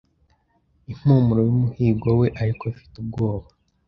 [0.91, 3.47] Impumuro yumuhigo we ariko afite ubwoba